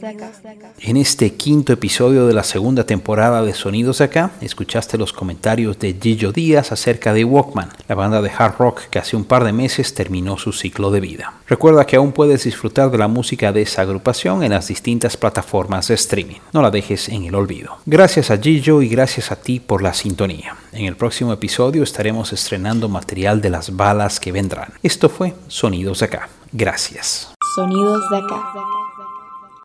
En 0.79 0.96
este 0.96 1.33
quinto 1.33 1.72
episodio 1.72 2.29
de 2.29 2.35
la 2.35 2.44
segunda 2.44 2.87
temporada 2.87 3.42
de 3.42 3.53
Sonidos 3.53 3.98
de 3.98 4.05
Acá, 4.05 4.31
escuchaste 4.40 4.96
los 4.96 5.12
comentarios 5.12 5.81
de 5.81 5.96
Gillo 6.00 6.31
Díaz 6.31 6.70
acerca 6.70 7.12
de 7.12 7.24
Walkman, 7.24 7.70
la 7.88 7.96
banda 7.96 8.22
de 8.22 8.31
hard 8.31 8.55
rock 8.59 8.83
que 8.88 9.00
hace 9.00 9.16
un 9.16 9.24
par 9.24 9.42
de 9.42 9.53
meses 9.53 9.94
terminó 9.94 10.38
su 10.38 10.53
ciclo 10.53 10.92
de 10.92 11.00
vida. 11.00 11.35
Recuerda 11.48 11.87
que 11.87 11.96
aún 11.96 12.12
puedes 12.12 12.44
disfrutar 12.44 12.90
de 12.90 12.98
la 12.98 13.09
música 13.09 13.53
de 13.53 13.62
esa 13.62 13.83
agrupación 13.83 14.44
en 14.44 14.53
las 14.53 14.68
distintas 14.68 15.16
plataformas 15.16 15.88
de 15.88 16.04
streaming. 16.05 16.40
No 16.53 16.62
la 16.62 16.71
dejes 16.71 17.09
en 17.09 17.25
el 17.25 17.35
olvido. 17.35 17.79
Gracias 17.87 18.31
a 18.31 18.38
Gillo 18.38 18.83
y 18.83 18.88
gracias 18.88 19.33
a 19.33 19.37
ti 19.37 19.61
por 19.61 19.83
la 19.83 19.95
sintonía. 19.95 20.57
En 20.73 20.85
el 20.87 20.97
próximo 20.97 21.33
episodio 21.33 21.83
estaremos 21.83 22.33
estrenando 22.33 22.88
material 22.88 23.40
de 23.40 23.51
las 23.51 23.75
balas 23.75 24.21
que 24.21 24.33
vendrán. 24.33 24.73
Esto 24.83 25.09
fue 25.09 25.35
Sonidos 25.49 26.01
de 26.01 26.07
Acá. 26.07 26.29
Gracias. 26.53 27.33
Sonidos 27.55 28.09
de 28.11 28.17
acá. 28.17 28.53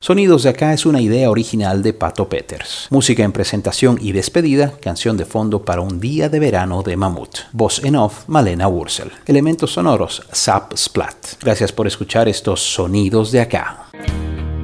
Sonidos 0.02 0.44
de 0.44 0.50
acá 0.50 0.74
es 0.74 0.86
una 0.86 1.02
idea 1.02 1.30
original 1.30 1.84
de 1.84 1.92
Pato 1.92 2.30
Peters. 2.30 2.88
Música 2.90 3.24
en 3.24 3.34
presentación 3.34 3.98
y 4.00 4.14
despedida, 4.14 4.74
canción 4.82 5.18
de 5.18 5.26
fondo 5.26 5.66
para 5.66 5.82
un 5.82 6.00
día 6.00 6.30
de 6.30 6.40
verano 6.40 6.84
de 6.84 6.96
Mamut. 6.96 7.40
Voz 7.52 7.84
en 7.84 7.98
off, 7.98 8.24
Malena 8.28 8.68
Wurzel. 8.68 9.12
Elementos 9.26 9.74
sonoros, 9.74 10.24
Zap 10.34 10.74
Splat. 10.78 11.42
Gracias 11.42 11.74
por 11.74 11.86
escuchar 11.86 12.30
estos 12.30 12.62
sonidos 12.62 13.32
de 13.32 13.42
acá. 13.42 13.90